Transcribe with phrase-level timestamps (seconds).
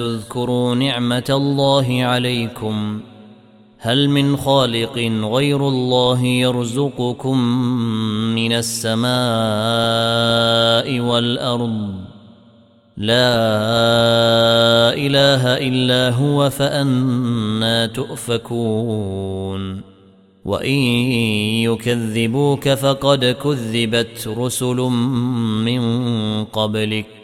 [0.00, 3.00] اذكروا نعمة الله عليكم.
[3.78, 4.98] هل من خالق
[5.32, 7.38] غير الله يرزقكم
[8.34, 9.10] من السماء
[11.00, 11.94] والأرض؟
[12.96, 13.34] لا
[14.94, 19.80] إله إلا هو فأنا تؤفكون.
[20.44, 20.78] وإن
[21.62, 24.76] يكذبوك فقد كذبت رسل
[25.64, 25.80] من
[26.44, 27.23] قبلك.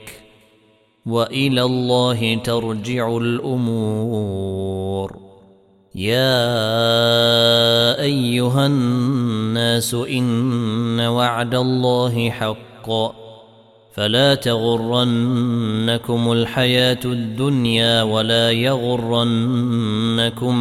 [1.06, 5.16] وإلى الله ترجع الأمور.
[5.94, 6.50] يا
[8.02, 12.90] أيها الناس إن وعد الله حق.
[13.94, 20.56] فلا تغرنكم الحياة الدنيا ولا يغرنكم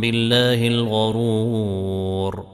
[0.00, 2.53] بالله الغرور.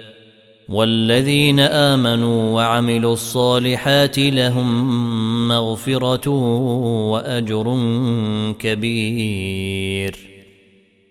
[0.71, 6.29] والذين آمنوا وعملوا الصالحات لهم مغفرة
[7.09, 7.77] وأجر
[8.59, 10.17] كبير.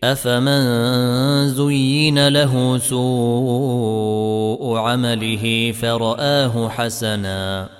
[0.04, 0.62] أفمن
[1.48, 7.79] زين له سوء عمله فرآه حسنا.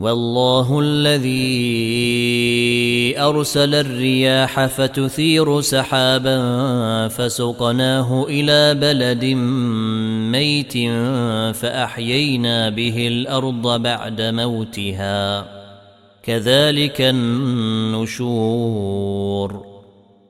[0.00, 1.30] والله الذي
[3.20, 6.38] أرسل الرياح فتثير سحابا
[7.08, 9.24] فسقناه إلى بلد
[10.32, 10.72] ميت
[11.56, 15.46] فأحيينا به الأرض بعد موتها.
[16.22, 18.36] كذلك النشور.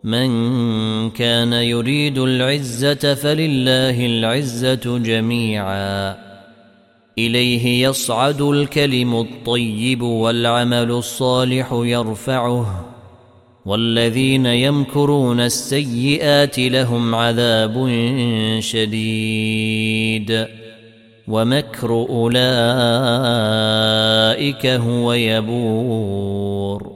[0.04, 6.25] من كان يريد العزة فلله العزة جميعا.
[7.19, 12.84] إليه يصعد الكلم الطيب والعمل الصالح يرفعه
[13.66, 17.88] والذين يمكرون السيئات لهم عذاب
[18.60, 20.47] شديد.
[21.28, 22.37] ومكر أولئك
[24.66, 26.95] هو يبور.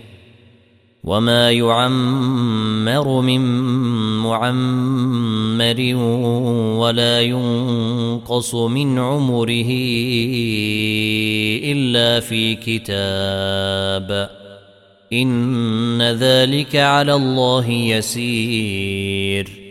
[1.03, 3.41] وما يعمر من
[4.21, 5.95] معمر
[6.77, 9.71] ولا ينقص من عمره
[11.63, 14.29] الا في كتاب
[15.13, 19.70] ان ذلك على الله يسير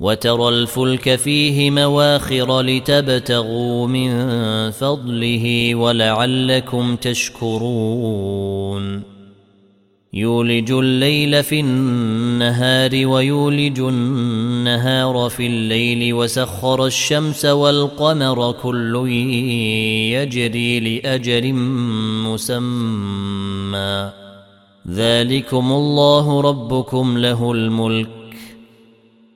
[0.00, 4.10] وترى الفلك فيه مواخر لتبتغوا من
[4.70, 8.50] فضله ولعلكم تشكرون.
[10.12, 19.08] يولج الليل في النهار ويولج النهار في الليل وسخر الشمس والقمر كل
[20.12, 21.52] يجري لاجر
[22.26, 24.10] مسمى.
[24.90, 28.19] ذلكم الله ربكم له الملك.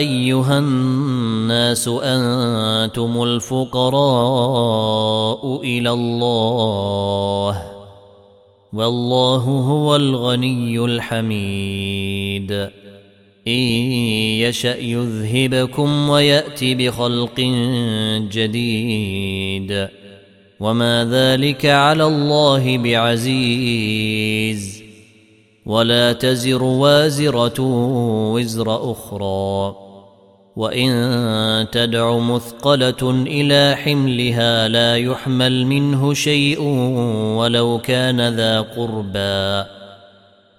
[0.00, 4.00] أيها الناس أنتم الفقراء
[5.62, 7.62] إلى الله
[8.72, 12.52] والله هو الغني الحميد.
[13.48, 13.52] إن
[14.42, 17.40] يشأ يذهبكم ويات بخلق
[18.32, 19.88] جديد.
[20.60, 24.82] وما ذلك على الله بعزيز.
[25.66, 27.60] ولا تزر وازرة
[28.32, 29.89] وزر أخرى.
[30.60, 36.60] وان تدع مثقله إلى حملها لا يحمل منه شيء
[37.36, 39.64] ولو كان ذا قربى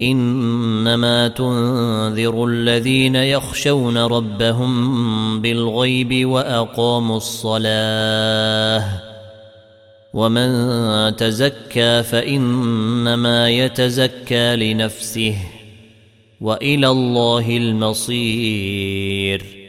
[0.02, 8.84] انما تنذر الذين يخشون ربهم بالغيب واقاموا الصلاه
[10.14, 15.36] ومن تزكى فانما يتزكى لنفسه
[16.42, 19.61] والى الله المصير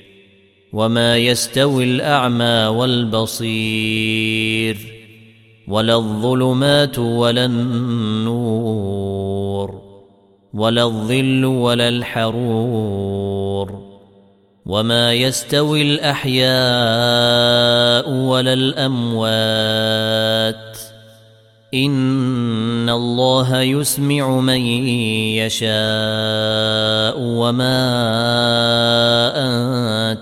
[0.72, 4.12] وما يستوي الأعمى والبصير
[5.68, 9.02] ولا الظلمات ولا النور
[10.54, 13.32] ولا الظل ولا الحرور
[14.66, 16.50] وما يستوي الأحياء
[18.10, 19.82] ولا الأموات
[21.74, 24.60] إن الله يسمع من
[25.40, 25.70] يشاء
[27.18, 27.82] وما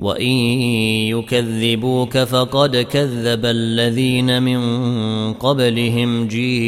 [0.00, 0.32] وان
[1.12, 4.60] يكذبوك فقد كذب الذين من
[5.32, 6.62] قبلهم جيءتهم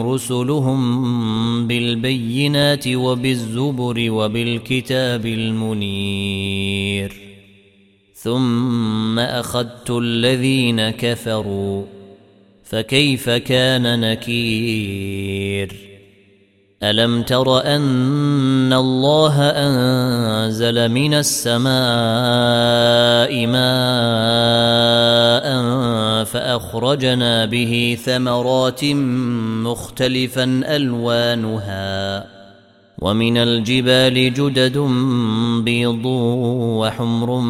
[0.00, 7.12] رسلهم بالبينات وبالزبر وبالكتاب المنير
[8.14, 11.84] ثم اخذت الذين كفروا
[12.64, 15.87] فكيف كان نكير
[16.82, 21.66] ألم تر أن الله أنزل من السماء
[23.46, 23.68] ماء
[26.24, 28.84] فأخرجنا به ثمرات
[29.64, 32.26] مختلفا ألوانها
[32.98, 34.78] ومن الجبال جدد
[35.64, 37.40] بيض وحمر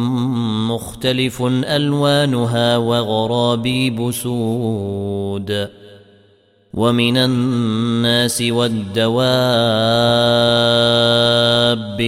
[0.71, 5.78] مختلف ألوانها وغرابيب سود
[6.79, 9.19] ومن الناس والدواب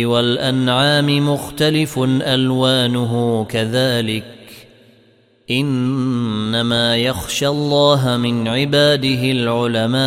[0.06, 4.24] والأنعام مختلف ألوانه كذلك
[5.52, 10.02] إنما يخشى الله من عباده العلماء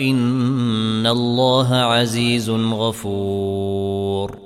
[0.00, 4.45] إن الله عزيز غفور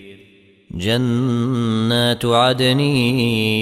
[0.73, 2.79] جنات عدن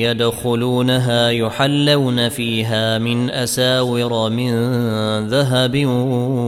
[0.08, 4.52] يدخلونها يحلون فيها من أساور من
[5.28, 5.86] ذهب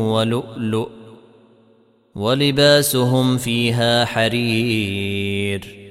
[0.08, 0.90] ولؤلؤ
[2.16, 5.82] ولباسهم فيها حرير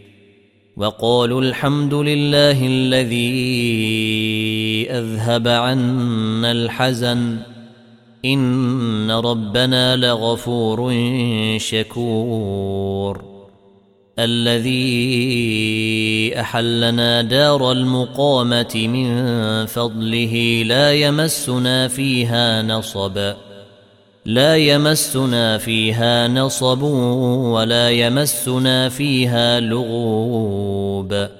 [0.76, 3.30] وقالوا الحمد لله الذي
[4.90, 7.36] أذهب عنا الحزن
[8.24, 10.94] إن ربنا لغفور
[11.58, 13.39] شكور
[14.24, 14.80] الذي
[16.40, 23.32] أحلنا دار المقامة من فضله لا يمسنا فيها نصب.
[24.24, 31.39] لا يمسنا فيها نصب ولا يمسنا فيها لغوب.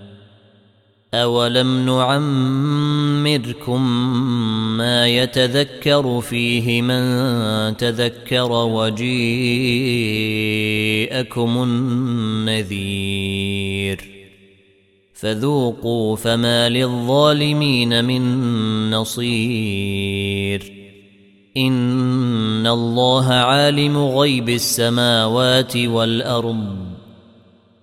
[1.13, 3.81] أولم نعمركم
[4.77, 9.03] ما يتذكر فيه من تذكر وجيءكم
[11.63, 13.11] النذير
[15.13, 18.21] فذوقوا فما للظالمين من
[18.91, 20.71] نصير
[21.57, 26.80] إن الله عالم غيب السماوات والأرض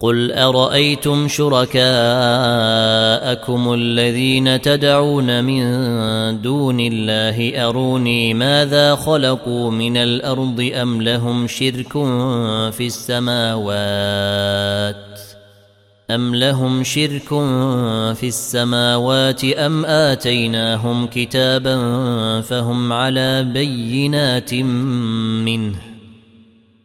[0.00, 1.82] قل أرأيتم شركاءكم
[3.72, 5.62] الذين تدعون من
[6.42, 11.92] دون الله أروني ماذا خلقوا من الأرض أم لهم شرك
[12.72, 14.00] في السماوات
[16.10, 17.28] أم لهم شرك
[18.14, 21.76] في السماوات أم آتيناهم كتابا
[22.40, 25.89] فهم على بينات منه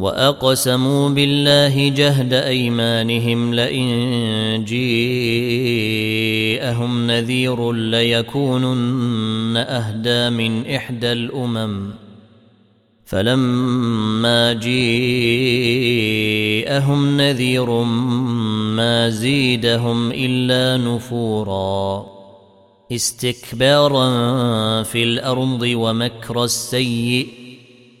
[0.00, 5.06] وأقسموا بالله جهد أيمانهم لئن جيءهم
[7.06, 11.90] نذير ليكونن أهدى من إحدى الأمم.
[13.04, 15.00] فلما جيءهم
[17.16, 17.70] نذير
[18.76, 22.06] ما زيدهم إلا نفورا.
[22.92, 24.08] استكبارا
[24.82, 27.39] في الأرض ومكر السيئ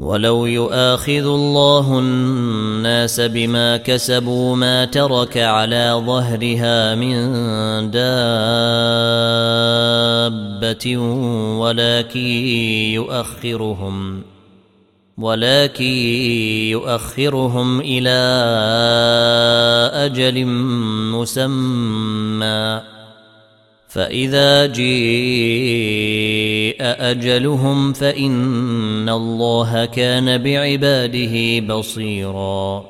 [0.00, 7.14] ولو يؤاخذ الله الناس بما كسبوا ما ترك على ظهرها من
[7.90, 8.06] دابة
[11.60, 12.26] ولكن
[12.96, 14.22] يؤخرهم
[15.18, 15.84] ولكن
[16.72, 18.20] يؤخرهم إلى
[19.94, 20.44] أجل
[21.12, 22.80] مسمى
[23.88, 24.66] فإذا
[26.80, 32.89] أجلهم فإن الله كان بعباده بصيراً